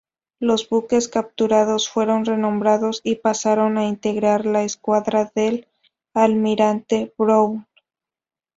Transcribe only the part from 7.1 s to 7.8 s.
Brown.